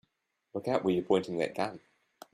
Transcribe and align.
Look 0.55 0.67
out 0.67 0.83
where 0.83 0.95
you're 0.95 1.03
pointing 1.03 1.37
that 1.37 1.53
gun! 1.53 1.79